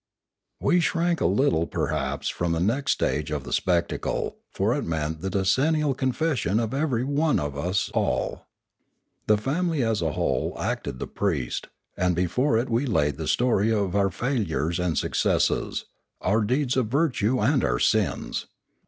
We 0.59 0.79
shrank 0.79 1.21
a 1.21 1.27
little 1.27 1.67
perhaps 1.67 2.27
from 2.27 2.53
the 2.53 2.59
next 2.59 2.93
stage 2.93 3.29
of 3.29 3.43
the 3.43 3.53
spectacle, 3.53 4.37
for 4.49 4.73
it 4.73 4.83
meant 4.83 5.21
the 5.21 5.29
decennial 5.29 5.93
confession 5.93 6.59
of 6.59 6.73
every 6.73 7.03
one 7.03 7.39
of 7.39 7.55
us 7.55 7.91
all. 7.93 8.47
The 9.27 9.37
family 9.37 9.83
as 9.83 10.01
a 10.01 10.13
whole 10.13 10.57
acted 10.59 10.97
the 10.97 11.05
priest, 11.05 11.67
and 11.95 12.15
before 12.15 12.57
it 12.57 12.67
we 12.67 12.85
each 12.85 12.89
laid 12.89 13.17
the 13.17 13.27
story 13.27 13.71
of 13.71 13.95
our 13.95 14.09
fail 14.09 14.43
ures 14.43 14.83
and 14.83 14.97
successes, 14.97 15.85
our 16.19 16.41
deeds 16.41 16.75
of 16.75 16.87
virtue 16.87 17.39
and 17.39 17.63
our 17.63 17.77
sins. 17.77 18.47